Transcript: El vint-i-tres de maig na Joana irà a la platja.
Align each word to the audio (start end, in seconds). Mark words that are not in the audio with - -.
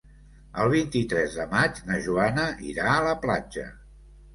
El 0.63 0.71
vint-i-tres 0.75 1.37
de 1.41 1.47
maig 1.53 1.85
na 1.93 2.01
Joana 2.09 2.49
irà 2.75 2.93
a 2.99 3.09
la 3.13 3.17
platja. 3.25 3.73